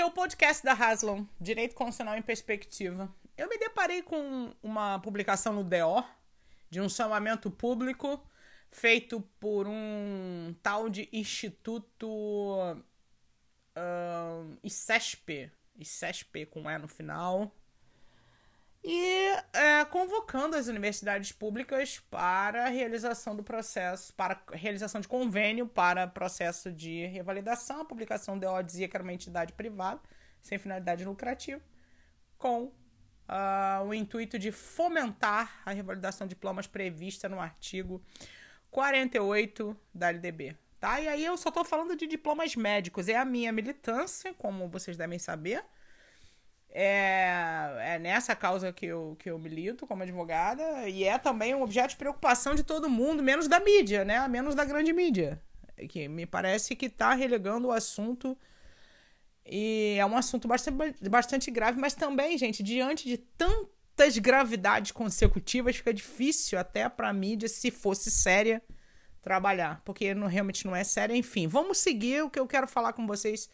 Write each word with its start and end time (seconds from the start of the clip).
é 0.00 0.04
o 0.04 0.10
podcast 0.10 0.62
da 0.62 0.72
Haslon, 0.72 1.24
Direito 1.40 1.74
Constitucional 1.74 2.18
em 2.18 2.22
Perspectiva. 2.22 3.08
Eu 3.36 3.48
me 3.48 3.56
deparei 3.58 4.02
com 4.02 4.52
uma 4.62 4.98
publicação 4.98 5.52
no 5.52 5.64
DO 5.64 6.04
de 6.68 6.80
um 6.80 6.88
chamamento 6.88 7.50
público 7.50 8.20
feito 8.70 9.20
por 9.40 9.66
um 9.66 10.54
tal 10.62 10.90
de 10.90 11.08
Instituto 11.12 12.06
uh, 13.76 14.58
ICESP, 14.62 15.50
ICESP 15.76 16.46
com 16.46 16.70
E 16.70 16.78
no 16.78 16.88
final, 16.88 17.50
e 18.88 19.32
é, 19.52 19.84
convocando 19.86 20.54
as 20.54 20.68
universidades 20.68 21.32
públicas 21.32 21.98
para 22.08 22.66
a 22.66 22.68
realização 22.68 23.34
do 23.34 23.42
processo, 23.42 24.14
para 24.14 24.40
realização 24.52 25.00
de 25.00 25.08
convênio 25.08 25.66
para 25.66 26.06
processo 26.06 26.70
de 26.70 27.04
revalidação. 27.06 27.80
A 27.80 27.84
publicação 27.84 28.38
DO 28.38 28.62
dizia 28.64 28.86
que 28.86 28.96
era 28.96 29.02
uma 29.02 29.12
entidade 29.12 29.52
privada, 29.54 30.00
sem 30.40 30.56
finalidade 30.56 31.04
lucrativa, 31.04 31.60
com 32.38 32.66
uh, 32.66 33.84
o 33.88 33.92
intuito 33.92 34.38
de 34.38 34.52
fomentar 34.52 35.62
a 35.66 35.72
revalidação 35.72 36.24
de 36.24 36.36
diplomas 36.36 36.68
prevista 36.68 37.28
no 37.28 37.40
artigo 37.40 38.00
48 38.70 39.76
da 39.92 40.10
LDB. 40.10 40.56
Tá? 40.78 41.00
E 41.00 41.08
aí 41.08 41.24
eu 41.24 41.36
só 41.36 41.48
estou 41.48 41.64
falando 41.64 41.96
de 41.96 42.06
diplomas 42.06 42.54
médicos. 42.54 43.08
É 43.08 43.16
a 43.16 43.24
minha 43.24 43.50
militância, 43.50 44.32
como 44.34 44.68
vocês 44.68 44.96
devem 44.96 45.18
saber 45.18 45.64
é, 46.78 47.94
é 47.94 47.98
nessa 47.98 48.36
causa 48.36 48.70
que 48.70 48.84
eu, 48.84 49.16
que 49.18 49.30
eu 49.30 49.38
milito 49.38 49.86
como 49.86 50.02
advogada 50.02 50.86
e 50.86 51.04
é 51.04 51.16
também 51.16 51.54
um 51.54 51.62
objeto 51.62 51.90
de 51.90 51.96
preocupação 51.96 52.54
de 52.54 52.62
todo 52.62 52.90
mundo, 52.90 53.22
menos 53.22 53.48
da 53.48 53.58
mídia, 53.58 54.04
né? 54.04 54.28
Menos 54.28 54.54
da 54.54 54.62
grande 54.62 54.92
mídia. 54.92 55.40
Que 55.88 56.06
me 56.06 56.26
parece 56.26 56.76
que 56.76 56.84
está 56.84 57.14
relegando 57.14 57.68
o 57.68 57.72
assunto. 57.72 58.36
E 59.46 59.96
é 59.98 60.04
um 60.04 60.18
assunto 60.18 60.46
bastante, 60.46 61.08
bastante 61.08 61.50
grave, 61.50 61.80
mas 61.80 61.94
também, 61.94 62.36
gente, 62.36 62.62
diante 62.62 63.08
de 63.08 63.16
tantas 63.16 64.18
gravidades 64.18 64.92
consecutivas, 64.92 65.76
fica 65.76 65.94
difícil 65.94 66.58
até 66.58 66.90
para 66.90 67.08
a 67.08 67.12
mídia, 67.12 67.48
se 67.48 67.70
fosse 67.70 68.10
séria, 68.10 68.62
trabalhar. 69.22 69.80
Porque 69.82 70.12
não, 70.12 70.26
realmente 70.26 70.66
não 70.66 70.76
é 70.76 70.84
séria. 70.84 71.16
Enfim, 71.16 71.46
vamos 71.48 71.78
seguir. 71.78 72.22
O 72.22 72.28
que 72.28 72.38
eu 72.38 72.46
quero 72.46 72.68
falar 72.68 72.92
com 72.92 73.06
vocês 73.06 73.48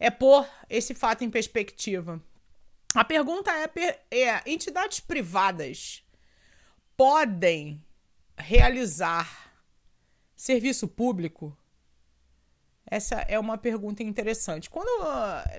é 0.00 0.10
pôr 0.10 0.44
esse 0.68 0.92
fato 0.92 1.22
em 1.22 1.30
perspectiva. 1.30 2.20
A 2.94 3.04
pergunta 3.04 3.50
é, 3.50 4.00
é: 4.10 4.42
entidades 4.46 5.00
privadas 5.00 6.02
podem 6.96 7.82
realizar 8.36 9.52
serviço 10.36 10.86
público? 10.86 11.56
Essa 12.84 13.14
é 13.22 13.38
uma 13.38 13.56
pergunta 13.56 14.02
interessante. 14.02 14.68
Quando 14.68 14.90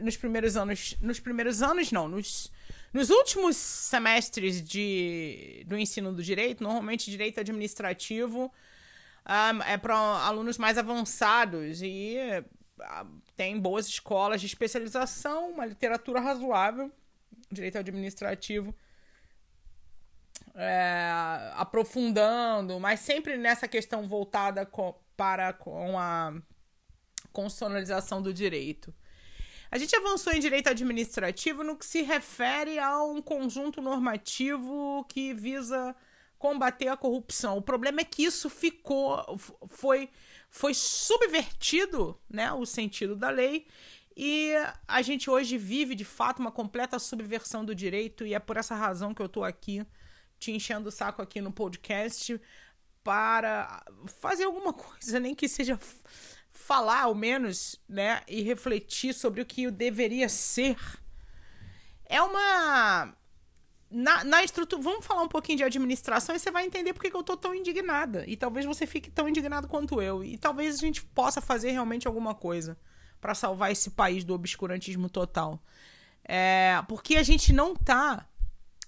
nos 0.03 0.15
primeiros 0.15 0.55
anos, 0.55 0.95
nos 1.01 1.19
primeiros 1.19 1.63
anos 1.63 1.91
não, 1.91 2.07
nos, 2.07 2.51
nos 2.93 3.09
últimos 3.09 3.57
semestres 3.57 4.61
de, 4.61 5.63
do 5.65 5.75
ensino 5.75 6.13
do 6.13 6.21
direito, 6.21 6.63
normalmente 6.63 7.09
direito 7.09 7.39
administrativo 7.39 8.45
um, 8.45 8.49
ah, 9.25 9.59
é 9.65 9.77
para 9.77 9.95
alunos 9.95 10.59
mais 10.59 10.77
avançados 10.77 11.81
e 11.81 12.17
uh, 12.77 13.21
tem 13.35 13.59
boas 13.59 13.87
escolas 13.87 14.39
de 14.39 14.45
especialização, 14.45 15.49
uma 15.49 15.65
literatura 15.65 16.19
razoável 16.19 16.91
direito 17.53 17.77
administrativo, 17.77 18.75
é, 20.55 21.51
aprofundando, 21.55 22.79
mas 22.79 22.99
sempre 22.99 23.37
nessa 23.37 23.67
questão 23.67 24.07
voltada 24.07 24.65
com, 24.65 24.95
para 25.15 25.53
com 25.53 25.97
a 25.97 26.33
constitucionalização 27.31 28.21
do 28.21 28.33
direito. 28.33 28.93
A 29.71 29.77
gente 29.77 29.95
avançou 29.95 30.31
em 30.31 30.39
direito 30.39 30.69
administrativo 30.69 31.63
no 31.63 31.75
que 31.75 31.85
se 31.85 32.03
refere 32.03 32.78
a 32.78 33.03
um 33.03 33.22
conjunto 33.22 33.81
normativo 33.81 35.03
que 35.09 35.33
visa 35.33 35.95
combater 36.38 36.89
a 36.89 36.97
corrupção. 36.97 37.57
O 37.57 37.61
problema 37.61 38.01
é 38.01 38.03
que 38.03 38.23
isso 38.23 38.49
ficou 38.49 39.25
foi 39.67 40.09
foi 40.51 40.75
subvertido, 40.75 42.19
né, 42.29 42.53
o 42.53 42.63
sentido 42.63 43.16
da 43.16 43.31
lei 43.31 43.66
e 44.16 44.53
a 44.88 45.01
gente 45.01 45.29
hoje 45.29 45.57
vive, 45.57 45.96
de 45.96 46.06
fato, 46.06 46.40
uma 46.40 46.51
completa 46.51 47.00
subversão 47.00 47.66
do 47.66 47.74
direito, 47.74 48.25
e 48.25 48.34
é 48.34 48.40
por 48.40 48.57
essa 48.57 48.75
razão 48.75 49.13
que 49.13 49.22
eu 49.22 49.25
estou 49.25 49.44
aqui, 49.44 49.85
te 50.40 50.51
enchendo 50.51 50.90
o 50.90 50.91
saco 50.91 51.22
aqui 51.22 51.41
no 51.41 51.51
podcast, 51.51 52.40
para 53.03 53.84
fazer 54.22 54.44
alguma 54.44 54.72
coisa, 54.73 55.19
nem 55.19 55.34
que 55.34 55.47
seja 55.47 55.79
falar 56.52 57.02
ao 57.02 57.16
menos, 57.16 57.81
né, 57.90 58.22
e 58.28 58.41
refletir 58.41 59.13
sobre 59.13 59.41
o 59.41 59.46
que 59.46 59.69
deveria 59.72 60.29
ser. 60.29 60.78
É 62.06 62.22
uma. 62.22 63.16
Na, 63.90 64.23
na 64.23 64.44
estrutura. 64.44 64.81
Vamos 64.81 65.06
falar 65.06 65.22
um 65.22 65.28
pouquinho 65.28 65.59
de 65.59 65.63
administração 65.63 66.35
e 66.35 66.40
você 66.40 66.50
vai 66.50 66.66
entender 66.66 66.94
por 66.94 67.03
que 67.03 67.16
eu 67.16 67.19
estou 67.19 67.38
tão 67.38 67.53
indignada. 67.53 68.23
E 68.28 68.35
talvez 68.35 68.66
você 68.66 68.88
fique 68.88 69.12
tão 69.12 69.29
indignado 69.29 69.68
quanto 69.68 70.02
eu. 70.02 70.23
E 70.23 70.35
talvez 70.35 70.75
a 70.75 70.79
gente 70.79 71.03
possa 71.03 71.40
fazer 71.40 71.72
realmente 71.72 72.07
alguma 72.07 72.34
coisa 72.34 72.78
para 73.23 73.34
salvar 73.34 73.72
esse 73.72 73.91
país 73.91 74.25
do 74.25 74.34
obscurantismo 74.34 75.09
total. 75.09 75.63
É, 76.25 76.84
porque 76.89 77.16
a 77.16 77.23
gente 77.23 77.53
não 77.53 77.72
está 77.72 78.28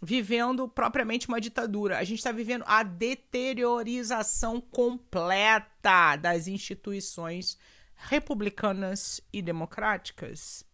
vivendo 0.01 0.68
propriamente 0.68 1.29
uma 1.29 1.40
ditadura. 1.40 1.97
A 1.97 2.03
gente 2.03 2.18
está 2.18 2.34
vivendo 2.34 2.66
a 2.68 2.84
deteriorização 2.84 4.59
completa 4.59 6.18
das 6.18 6.47
instituições 6.47 7.57
republicanas 7.96 9.22
e 9.31 9.41
democráticas. 9.41 10.66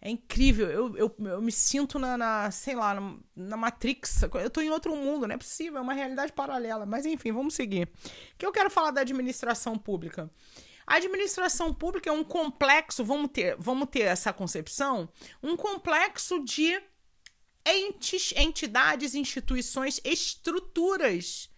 É 0.00 0.10
incrível. 0.10 0.68
Eu, 0.68 0.96
eu, 0.96 1.16
eu 1.20 1.40
me 1.40 1.52
sinto 1.52 2.00
na, 2.00 2.18
na, 2.18 2.50
sei 2.50 2.74
lá, 2.74 2.94
na, 2.94 3.16
na 3.36 3.56
Matrix. 3.56 4.22
Eu 4.22 4.50
tô 4.50 4.60
em 4.60 4.70
outro 4.70 4.96
mundo, 4.96 5.28
não 5.28 5.36
é 5.36 5.38
possível, 5.38 5.78
é 5.78 5.80
uma 5.80 5.94
realidade 5.94 6.32
paralela. 6.32 6.84
Mas 6.84 7.06
enfim, 7.06 7.30
vamos 7.30 7.54
seguir. 7.54 7.88
O 8.34 8.38
que 8.38 8.44
eu 8.44 8.50
quero 8.50 8.70
falar 8.70 8.90
da 8.90 9.02
administração 9.02 9.78
pública? 9.78 10.28
A 10.86 10.96
administração 10.96 11.74
pública 11.74 12.08
é 12.08 12.12
um 12.12 12.22
complexo, 12.22 13.04
vamos 13.04 13.30
ter, 13.32 13.56
vamos 13.58 13.88
ter 13.90 14.02
essa 14.02 14.32
concepção, 14.32 15.08
um 15.42 15.56
complexo 15.56 16.44
de 16.44 16.80
entes, 17.66 18.32
entidades, 18.36 19.14
instituições, 19.14 20.00
estruturas. 20.04 21.50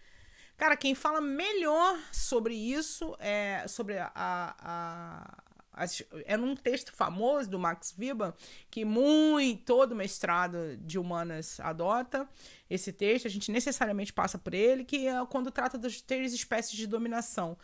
Cara, 0.57 0.75
quem 0.75 0.95
fala 0.95 1.21
melhor 1.21 1.97
sobre 2.11 2.55
isso 2.55 3.15
é 3.19 3.65
sobre 3.67 3.99
a, 3.99 4.11
a, 4.15 5.43
a 5.83 5.85
é 6.25 6.35
num 6.35 6.55
texto 6.55 6.91
famoso 6.91 7.49
do 7.49 7.59
Max 7.59 7.95
Weber, 7.97 8.33
que 8.69 8.83
muito 8.83 9.63
todo 9.63 9.95
mestrado 9.95 10.75
de 10.77 10.99
humanas 10.99 11.59
adota 11.59 12.27
esse 12.69 12.91
texto, 12.91 13.27
a 13.27 13.29
gente 13.29 13.51
necessariamente 13.51 14.11
passa 14.11 14.37
por 14.37 14.53
ele, 14.53 14.83
que 14.83 15.07
é 15.07 15.25
quando 15.27 15.51
trata 15.51 15.77
das 15.77 16.01
três 16.01 16.33
espécies 16.33 16.75
de 16.75 16.85
dominação 16.85 17.57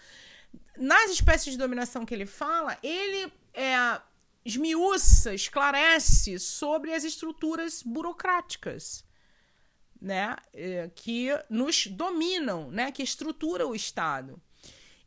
nas 0.77 1.11
espécies 1.11 1.53
de 1.53 1.57
dominação 1.57 2.05
que 2.05 2.13
ele 2.13 2.25
fala, 2.25 2.77
ele 2.83 3.31
é, 3.53 4.01
esmiuça, 4.43 5.33
esclarece 5.33 6.37
sobre 6.39 6.93
as 6.93 7.03
estruturas 7.03 7.81
burocráticas, 7.81 9.03
né, 9.99 10.35
é, 10.53 10.89
que 10.93 11.29
nos 11.49 11.87
dominam, 11.87 12.69
né, 12.69 12.91
que 12.91 13.01
estrutura 13.01 13.65
o 13.65 13.73
Estado. 13.73 14.41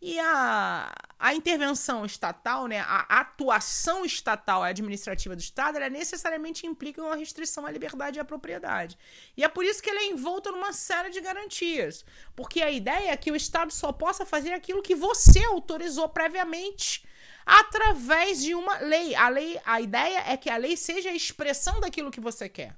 E 0.01 0.19
a, 0.21 0.93
a 1.19 1.35
intervenção 1.35 2.05
estatal, 2.05 2.69
né, 2.69 2.79
a 2.81 3.21
atuação 3.21 4.05
estatal 4.05 4.63
administrativa 4.63 5.35
do 5.35 5.41
Estado, 5.41 5.77
ela 5.77 5.91
necessariamente 5.91 6.67
implica 6.67 7.03
uma 7.03 7.17
restrição 7.17 7.67
à 7.67 7.71
liberdade 7.71 8.19
e 8.19 8.21
à 8.21 8.25
propriedade. 8.25 8.97
E 9.37 9.43
é 9.43 9.49
por 9.49 9.65
isso 9.65 9.83
que 9.83 9.91
ele 9.91 9.99
é 9.99 10.07
envolto 10.11 10.53
numa 10.53 10.73
série 10.73 11.11
de 11.11 11.21
garantias. 11.21 12.05
Porque 12.37 12.63
a 12.63 12.71
ideia 12.71 13.11
é 13.11 13.17
que 13.17 13.33
o 13.33 13.37
Estado 13.37 13.73
só 13.73 13.93
possa 13.93 14.25
fazer 14.25 14.53
aquilo 14.53 14.83
que 14.83 14.95
você 14.95 15.45
autorizou 15.47 16.09
previamente 16.09 17.05
através 17.45 18.41
de 18.41 18.55
uma 18.55 18.79
lei. 18.79 19.17
A 19.17 19.29
lei, 19.29 19.61
a 19.65 19.81
ideia 19.81 20.23
é 20.29 20.37
que 20.37 20.49
a 20.49 20.57
lei 20.57 20.77
seja 20.77 21.11
a 21.11 21.15
expressão 21.15 21.81
daquilo 21.81 22.11
que 22.11 22.21
você 22.21 22.49
quer. 22.49 22.77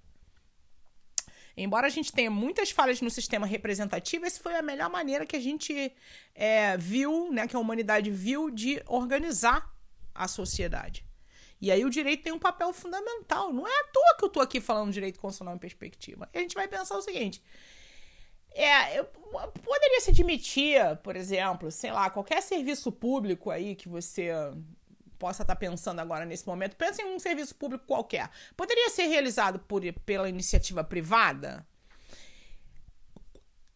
Embora 1.57 1.87
a 1.87 1.91
gente 1.91 2.13
tenha 2.13 2.31
muitas 2.31 2.71
falhas 2.71 3.01
no 3.01 3.11
sistema 3.11 3.47
representativo, 3.47 4.25
essa 4.25 4.43
foi 4.43 4.55
a 4.55 4.63
melhor 4.63 4.91
maneira 4.91 5.27
que 5.27 5.37
a 5.37 5.41
gente 5.41 5.93
é, 6.35 6.77
viu, 6.77 7.31
né, 7.33 7.47
que 7.47 7.57
a 7.57 7.59
humanidade 7.59 8.11
viu 8.11 8.51
de 8.51 8.83
organizar 8.87 9.71
a 10.15 10.29
sociedade. 10.29 11.05
E 11.61 11.71
aí 11.71 11.85
o 11.85 11.91
direito 11.91 12.23
tem 12.23 12.33
um 12.33 12.39
papel 12.39 12.73
fundamental. 12.73 13.53
Não 13.53 13.67
é 13.67 13.81
à 13.81 13.85
toa 13.85 14.17
que 14.19 14.25
eu 14.25 14.29
estou 14.29 14.43
aqui 14.43 14.61
falando 14.61 14.93
direito 14.93 15.21
constitucional 15.21 15.55
em 15.55 15.59
perspectiva. 15.59 16.29
E 16.33 16.39
a 16.39 16.41
gente 16.41 16.55
vai 16.55 16.67
pensar 16.67 16.97
o 16.97 17.03
seguinte. 17.03 17.43
É, 18.53 18.99
eu 18.99 19.05
poderia 19.05 20.01
se 20.01 20.11
admitir, 20.11 20.81
por 21.03 21.15
exemplo, 21.17 21.71
sei 21.71 21.93
lá, 21.93 22.11
qualquer 22.11 22.43
serviço 22.43 22.91
público 22.91 23.51
aí 23.51 23.77
que 23.77 23.89
você 23.89 24.31
possa 25.21 25.43
estar 25.43 25.55
tá 25.55 25.61
pensando 25.61 26.01
agora 26.01 26.25
nesse 26.25 26.47
momento, 26.47 26.75
pense 26.75 27.03
em 27.03 27.05
um 27.05 27.19
serviço 27.19 27.55
público 27.55 27.85
qualquer. 27.87 28.31
Poderia 28.57 28.89
ser 28.89 29.05
realizado 29.05 29.61
por, 29.61 29.83
pela 30.05 30.29
iniciativa 30.29 30.83
privada? 30.83 31.65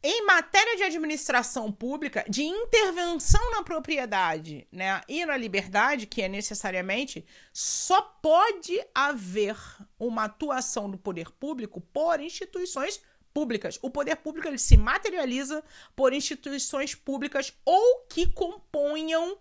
em 0.06 0.26
matéria 0.26 0.76
de 0.76 0.82
administração 0.82 1.73
pública, 1.73 2.26
de 2.29 2.43
intervenção 2.43 3.41
na 3.52 3.62
propriedade 3.62 4.69
né, 4.70 5.00
e 5.08 5.25
na 5.25 5.35
liberdade, 5.35 6.06
que 6.06 6.20
é 6.20 6.29
necessariamente, 6.29 7.25
só 7.55 8.02
pode 8.02 8.79
haver 8.94 9.56
uma 9.99 10.25
atuação 10.25 10.91
do 10.91 10.99
poder 10.99 11.31
público 11.31 11.81
por 11.81 12.20
instituições 12.20 13.00
públicas. 13.32 13.79
O 13.81 13.88
poder 13.88 14.17
público 14.17 14.46
ele 14.46 14.58
se 14.58 14.76
materializa 14.76 15.64
por 15.96 16.12
instituições 16.12 16.94
públicas 16.94 17.55
ou 17.64 18.05
que 18.06 18.31
componham 18.31 19.38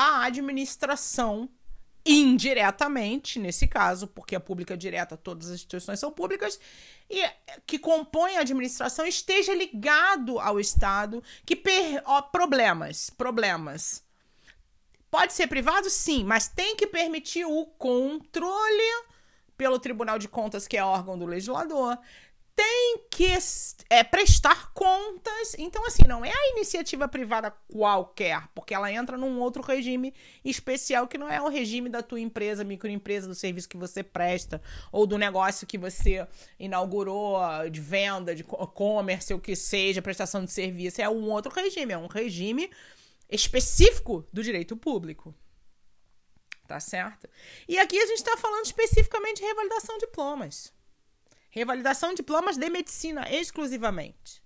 a 0.00 0.26
administração 0.26 1.50
indiretamente, 2.06 3.40
nesse 3.40 3.66
caso, 3.66 4.06
porque 4.06 4.36
a 4.36 4.40
pública 4.40 4.76
direta, 4.76 5.16
todas 5.16 5.48
as 5.48 5.54
instituições 5.54 5.98
são 5.98 6.12
públicas, 6.12 6.60
e 7.10 7.20
que 7.66 7.80
compõe 7.80 8.36
a 8.36 8.42
administração 8.42 9.04
esteja 9.04 9.52
ligado 9.52 10.38
ao 10.38 10.60
Estado, 10.60 11.20
que 11.44 11.56
per... 11.56 12.00
Ó, 12.04 12.22
problemas, 12.22 13.10
problemas. 13.10 14.04
Pode 15.10 15.32
ser 15.32 15.48
privado, 15.48 15.90
sim, 15.90 16.22
mas 16.22 16.46
tem 16.46 16.76
que 16.76 16.86
permitir 16.86 17.44
o 17.44 17.66
controle 17.66 19.04
pelo 19.56 19.80
Tribunal 19.80 20.16
de 20.16 20.28
Contas, 20.28 20.68
que 20.68 20.76
é 20.76 20.84
órgão 20.84 21.18
do 21.18 21.26
legislador, 21.26 21.98
tem 22.58 23.04
que 23.08 23.38
é, 23.88 24.02
prestar 24.02 24.72
contas. 24.72 25.54
Então, 25.56 25.86
assim, 25.86 26.02
não 26.08 26.24
é 26.24 26.32
a 26.32 26.50
iniciativa 26.56 27.06
privada 27.06 27.52
qualquer, 27.72 28.48
porque 28.52 28.74
ela 28.74 28.92
entra 28.92 29.16
num 29.16 29.38
outro 29.38 29.62
regime 29.62 30.12
especial 30.44 31.06
que 31.06 31.16
não 31.16 31.30
é 31.30 31.40
o 31.40 31.46
regime 31.46 31.88
da 31.88 32.02
tua 32.02 32.18
empresa, 32.18 32.64
microempresa, 32.64 33.28
do 33.28 33.34
serviço 33.34 33.68
que 33.68 33.76
você 33.76 34.02
presta, 34.02 34.60
ou 34.90 35.06
do 35.06 35.16
negócio 35.16 35.68
que 35.68 35.78
você 35.78 36.26
inaugurou, 36.58 37.38
de 37.70 37.80
venda, 37.80 38.34
de 38.34 38.42
e-commerce, 38.42 39.32
o 39.32 39.38
que 39.38 39.54
seja, 39.54 40.02
prestação 40.02 40.44
de 40.44 40.50
serviço. 40.50 41.00
É 41.00 41.08
um 41.08 41.30
outro 41.30 41.54
regime, 41.54 41.92
é 41.92 41.98
um 41.98 42.08
regime 42.08 42.68
específico 43.30 44.26
do 44.32 44.42
direito 44.42 44.76
público. 44.76 45.32
Tá 46.66 46.80
certo? 46.80 47.28
E 47.68 47.78
aqui 47.78 47.96
a 47.96 48.06
gente 48.06 48.18
está 48.18 48.36
falando 48.36 48.64
especificamente 48.64 49.36
de 49.36 49.46
revalidação 49.46 49.96
de 49.96 50.06
diplomas. 50.06 50.76
Revalidação 51.50 52.10
de 52.10 52.16
diplomas 52.16 52.56
de 52.56 52.68
medicina 52.68 53.30
exclusivamente. 53.30 54.42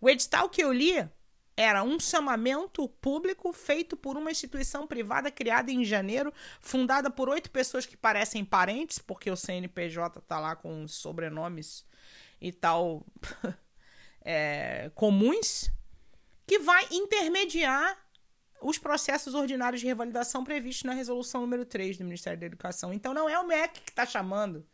O 0.00 0.08
edital 0.08 0.48
que 0.48 0.62
eu 0.62 0.72
li 0.72 1.08
era 1.56 1.82
um 1.82 1.98
chamamento 1.98 2.86
público 3.00 3.52
feito 3.52 3.96
por 3.96 4.16
uma 4.16 4.30
instituição 4.30 4.86
privada 4.86 5.30
criada 5.30 5.70
em 5.70 5.84
janeiro, 5.84 6.32
fundada 6.60 7.10
por 7.10 7.30
oito 7.30 7.50
pessoas 7.50 7.86
que 7.86 7.96
parecem 7.96 8.44
parentes, 8.44 8.98
porque 8.98 9.30
o 9.30 9.36
CNPJ 9.36 10.20
tá 10.22 10.38
lá 10.38 10.54
com 10.54 10.86
sobrenomes 10.86 11.84
e 12.40 12.52
tal 12.52 13.06
é, 14.20 14.90
comuns, 14.94 15.70
que 16.46 16.58
vai 16.58 16.86
intermediar 16.90 17.98
os 18.60 18.78
processos 18.78 19.34
ordinários 19.34 19.80
de 19.80 19.86
revalidação 19.86 20.44
previstos 20.44 20.84
na 20.84 20.92
resolução 20.92 21.40
número 21.40 21.64
3 21.64 21.96
do 21.96 22.04
Ministério 22.04 22.38
da 22.38 22.46
Educação. 22.46 22.92
Então 22.92 23.14
não 23.14 23.28
é 23.28 23.38
o 23.38 23.46
MEC 23.46 23.80
que 23.80 23.90
está 23.90 24.04
chamando, 24.04 24.66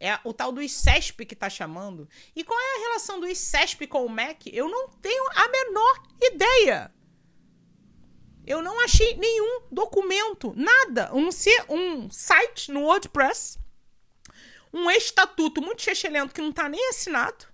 é 0.00 0.18
o 0.24 0.32
tal 0.32 0.50
do 0.50 0.62
ICESP 0.62 1.26
que 1.26 1.36
tá 1.36 1.50
chamando. 1.50 2.08
E 2.34 2.42
qual 2.42 2.58
é 2.58 2.76
a 2.76 2.80
relação 2.88 3.20
do 3.20 3.28
ICESP 3.28 3.86
com 3.86 4.06
o 4.06 4.10
MEC? 4.10 4.50
Eu 4.52 4.68
não 4.68 4.88
tenho 4.88 5.24
a 5.34 5.48
menor 5.48 6.02
ideia. 6.22 6.92
Eu 8.46 8.62
não 8.62 8.80
achei 8.80 9.14
nenhum 9.16 9.62
documento, 9.70 10.54
nada. 10.56 11.14
Um, 11.14 11.28
um 11.68 12.10
site 12.10 12.72
no 12.72 12.80
WordPress, 12.84 13.58
um 14.72 14.90
estatuto 14.90 15.60
muito 15.60 15.82
chechelento 15.82 16.34
que 16.34 16.40
não 16.40 16.50
tá 16.50 16.68
nem 16.68 16.88
assinado, 16.88 17.46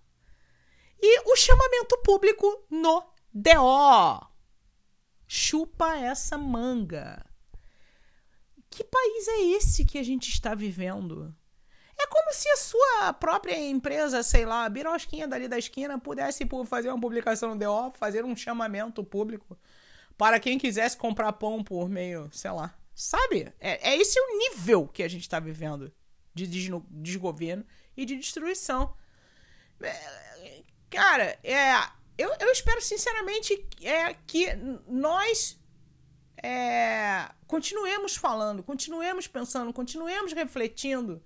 e 1.02 1.30
o 1.30 1.36
chamamento 1.36 1.98
público 2.02 2.64
no 2.70 3.02
DO. 3.34 4.26
Chupa 5.26 5.96
essa 5.96 6.38
manga. 6.38 7.26
Que 8.70 8.84
país 8.84 9.28
é 9.28 9.42
esse 9.56 9.84
que 9.84 9.98
a 9.98 10.02
gente 10.02 10.30
está 10.30 10.54
vivendo? 10.54 11.34
Se 12.36 12.48
a 12.50 12.56
sua 12.56 13.12
própria 13.14 13.58
empresa, 13.58 14.22
sei 14.22 14.44
lá, 14.44 14.66
a 14.66 14.68
birosquinha 14.68 15.26
dali 15.26 15.48
da 15.48 15.58
esquina, 15.58 15.98
pudesse 15.98 16.46
fazer 16.66 16.90
uma 16.90 17.00
publicação 17.00 17.54
no 17.54 17.58
DO, 17.58 17.96
fazer 17.98 18.26
um 18.26 18.36
chamamento 18.36 19.02
público 19.02 19.58
para 20.18 20.38
quem 20.38 20.58
quisesse 20.58 20.98
comprar 20.98 21.32
pão 21.32 21.64
por 21.64 21.88
meio, 21.88 22.28
sei 22.32 22.50
lá. 22.50 22.74
Sabe? 22.94 23.52
É, 23.58 23.90
é 23.90 23.96
esse 23.96 24.20
o 24.20 24.38
nível 24.38 24.86
que 24.86 25.02
a 25.02 25.08
gente 25.08 25.22
está 25.22 25.40
vivendo 25.40 25.90
de 26.34 26.46
desgoverno 26.90 27.64
e 27.96 28.04
de 28.04 28.16
destruição. 28.16 28.94
É, 29.80 30.62
cara, 30.90 31.38
é, 31.42 31.72
eu, 32.18 32.30
eu 32.38 32.52
espero 32.52 32.82
sinceramente 32.82 33.66
é, 33.82 34.14
que 34.26 34.46
nós 34.86 35.58
é, 36.42 37.30
continuemos 37.46 38.14
falando, 38.14 38.62
continuemos 38.62 39.26
pensando, 39.26 39.72
continuemos 39.72 40.34
refletindo 40.34 41.22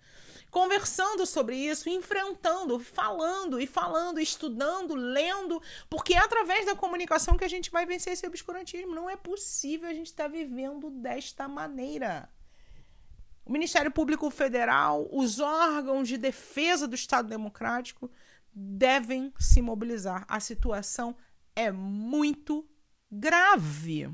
conversando 0.50 1.25
sobre 1.25 1.56
isso, 1.56 1.88
enfrentando, 1.88 2.79
falando 2.81 3.61
e 3.61 3.67
falando, 3.67 4.19
estudando, 4.19 4.94
lendo, 4.94 5.62
porque 5.88 6.14
é 6.14 6.19
através 6.19 6.67
da 6.67 6.75
comunicação 6.75 7.37
que 7.37 7.44
a 7.44 7.49
gente 7.49 7.70
vai 7.70 7.87
vencer 7.87 8.12
esse 8.12 8.26
obscurantismo. 8.26 8.94
Não 8.94 9.08
é 9.08 9.17
possível 9.17 9.88
a 9.88 9.94
gente 9.94 10.06
estar 10.06 10.25
tá 10.25 10.31
vivendo 10.31 10.91
desta 10.91 11.47
maneira. 11.47 12.29
O 13.44 13.52
Ministério 13.52 13.91
Público 13.91 14.29
Federal, 14.31 15.08
os 15.11 15.41
órgãos 15.41 16.06
de 16.06 16.19
defesa 16.19 16.87
do 16.87 16.94
Estado 16.94 17.29
Democrático 17.29 18.11
devem 18.52 19.32
se 19.38 19.62
mobilizar. 19.62 20.25
A 20.29 20.41
situação 20.41 21.17
é 21.55 21.70
muito 21.70 22.69
grave. 23.11 24.12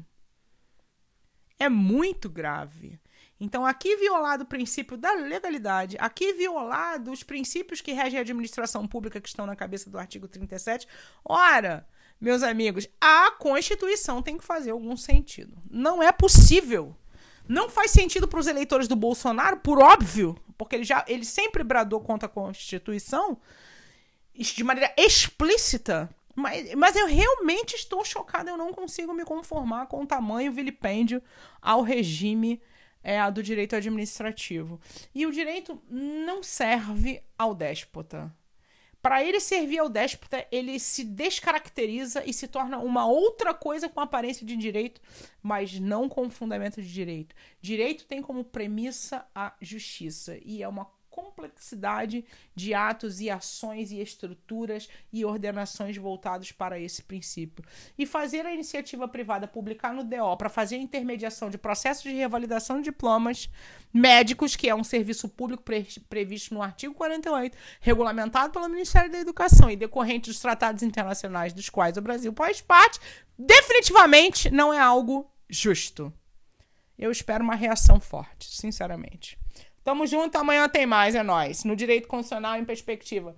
É 1.58 1.68
muito 1.68 2.28
grave. 2.28 3.00
Então, 3.38 3.66
aqui 3.66 3.96
violado 3.96 4.44
o 4.44 4.46
princípio 4.46 4.96
da 4.96 5.12
legalidade, 5.12 5.96
aqui 6.00 6.32
violado 6.32 7.12
os 7.12 7.22
princípios 7.22 7.80
que 7.82 7.92
regem 7.92 8.18
a 8.18 8.22
administração 8.22 8.86
pública 8.88 9.20
que 9.20 9.28
estão 9.28 9.44
na 9.44 9.54
cabeça 9.54 9.90
do 9.90 9.98
artigo 9.98 10.26
37, 10.26 10.88
ora, 11.22 11.86
meus 12.18 12.42
amigos, 12.42 12.88
a 12.98 13.30
Constituição 13.32 14.22
tem 14.22 14.38
que 14.38 14.44
fazer 14.44 14.70
algum 14.70 14.96
sentido. 14.96 15.56
Não 15.70 16.02
é 16.02 16.10
possível. 16.10 16.96
Não 17.46 17.68
faz 17.68 17.90
sentido 17.90 18.26
para 18.26 18.40
os 18.40 18.46
eleitores 18.46 18.88
do 18.88 18.96
Bolsonaro, 18.96 19.58
por 19.58 19.78
óbvio, 19.78 20.36
porque 20.56 20.74
ele 20.74 20.84
já 20.84 21.04
ele 21.06 21.24
sempre 21.24 21.62
bradou 21.62 22.00
contra 22.00 22.26
a 22.26 22.30
Constituição 22.30 23.38
de 24.34 24.64
maneira 24.64 24.92
explícita. 24.96 26.08
Mas, 26.34 26.74
mas 26.74 26.96
eu 26.96 27.06
realmente 27.06 27.74
estou 27.74 28.04
chocada, 28.04 28.50
eu 28.50 28.56
não 28.56 28.72
consigo 28.72 29.14
me 29.14 29.24
conformar 29.24 29.86
com 29.86 30.02
o 30.02 30.06
tamanho 30.06 30.52
vilipêndio 30.52 31.22
ao 31.62 31.82
regime 31.82 32.60
é 33.06 33.20
a 33.20 33.30
do 33.30 33.40
direito 33.40 33.76
administrativo. 33.76 34.80
E 35.14 35.24
o 35.24 35.30
direito 35.30 35.80
não 35.88 36.42
serve 36.42 37.22
ao 37.38 37.54
déspota. 37.54 38.34
Para 39.00 39.22
ele 39.22 39.38
servir 39.38 39.78
ao 39.78 39.88
déspota, 39.88 40.44
ele 40.50 40.80
se 40.80 41.04
descaracteriza 41.04 42.24
e 42.26 42.32
se 42.32 42.48
torna 42.48 42.78
uma 42.78 43.06
outra 43.06 43.54
coisa 43.54 43.88
com 43.88 44.00
aparência 44.00 44.44
de 44.44 44.56
direito, 44.56 45.00
mas 45.40 45.78
não 45.78 46.08
com 46.08 46.28
fundamento 46.28 46.82
de 46.82 46.92
direito. 46.92 47.32
Direito 47.60 48.04
tem 48.06 48.20
como 48.20 48.42
premissa 48.42 49.24
a 49.32 49.54
justiça 49.60 50.36
e 50.44 50.60
é 50.60 50.66
uma 50.66 50.90
complexidade 51.16 52.26
de 52.54 52.74
atos 52.74 53.22
e 53.22 53.30
ações 53.30 53.90
e 53.90 54.00
estruturas 54.00 54.86
e 55.10 55.24
ordenações 55.24 55.96
voltados 55.96 56.52
para 56.52 56.78
esse 56.78 57.02
princípio. 57.02 57.64
E 57.96 58.04
fazer 58.04 58.44
a 58.44 58.52
iniciativa 58.52 59.08
privada 59.08 59.48
publicar 59.48 59.94
no 59.94 60.04
DO 60.04 60.36
para 60.36 60.50
fazer 60.50 60.76
a 60.76 60.80
intermediação 60.80 61.48
de 61.48 61.56
processos 61.56 62.02
de 62.02 62.12
revalidação 62.12 62.76
de 62.76 62.84
diplomas 62.84 63.48
médicos, 63.92 64.54
que 64.54 64.68
é 64.68 64.74
um 64.74 64.84
serviço 64.84 65.26
público 65.28 65.62
pre 65.62 65.86
previsto 66.08 66.52
no 66.52 66.62
artigo 66.62 66.94
48, 66.94 67.56
regulamentado 67.80 68.52
pelo 68.52 68.68
Ministério 68.68 69.10
da 69.10 69.18
Educação 69.18 69.70
e 69.70 69.76
decorrente 69.76 70.28
dos 70.28 70.38
tratados 70.38 70.82
internacionais 70.82 71.54
dos 71.54 71.70
quais 71.70 71.96
o 71.96 72.02
Brasil 72.02 72.32
faz 72.36 72.60
parte, 72.60 73.00
definitivamente 73.38 74.50
não 74.50 74.72
é 74.72 74.78
algo 74.78 75.30
justo. 75.48 76.12
Eu 76.98 77.10
espero 77.10 77.44
uma 77.44 77.54
reação 77.54 78.00
forte, 78.00 78.54
sinceramente. 78.54 79.38
Tamo 79.86 80.04
junto, 80.04 80.36
amanhã 80.36 80.68
tem 80.68 80.84
mais, 80.84 81.14
é 81.14 81.22
nós. 81.22 81.62
No 81.62 81.76
Direito 81.76 82.08
Constitucional 82.08 82.58
em 82.58 82.64
Perspectiva. 82.64 83.36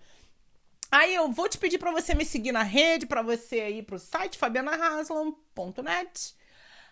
Aí 0.91 1.15
eu 1.15 1.31
vou 1.31 1.47
te 1.47 1.59
pedir 1.59 1.77
para 1.77 1.91
você 1.91 2.15
me 2.15 2.25
seguir 2.25 2.53
na 2.53 2.63
rede, 2.63 3.05
para 3.05 3.21
você 3.21 3.69
ir 3.69 3.83
pro 3.83 3.99
site 3.99 4.39
fabianahaslam.net. 4.39 6.35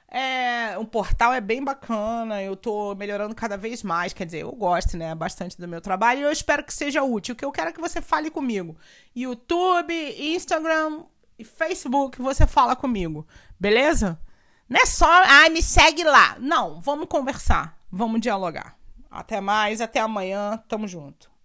É, 0.09 0.77
o 0.77 0.85
portal 0.85 1.33
é 1.33 1.41
bem 1.41 1.65
bacana, 1.65 2.43
eu 2.43 2.55
tô 2.55 2.95
melhorando 2.97 3.35
cada 3.35 3.57
vez 3.57 3.83
mais, 3.83 4.13
quer 4.13 4.27
dizer, 4.27 4.43
eu 4.43 4.53
gosto, 4.53 4.95
né, 4.95 5.15
bastante 5.15 5.59
do 5.59 5.67
meu 5.67 5.81
trabalho 5.81 6.21
e 6.21 6.25
eu 6.25 6.31
espero 6.31 6.63
que 6.63 6.75
seja 6.75 7.03
útil. 7.03 7.33
O 7.33 7.37
que 7.37 7.45
eu 7.45 7.51
quero 7.51 7.71
é 7.71 7.73
que 7.73 7.81
você 7.81 8.03
fale 8.03 8.31
comigo. 8.31 8.77
YouTube, 9.15 9.95
Instagram 10.19 11.05
e 11.39 11.45
Facebook, 11.47 12.21
você 12.21 12.47
fala 12.47 12.77
comigo, 12.77 13.27
beleza? 13.59 14.21
Não 14.69 14.83
é 14.83 14.85
só, 14.85 15.09
ah, 15.11 15.49
me 15.49 15.63
segue 15.63 16.05
lá. 16.05 16.37
Não, 16.39 16.79
vamos 16.83 17.09
conversar, 17.09 17.79
vamos 17.91 18.21
dialogar. 18.21 18.76
Até 19.17 19.41
mais, 19.41 19.81
até 19.81 20.01
amanhã. 20.01 20.63
Tamo 20.69 20.87
junto. 20.87 21.36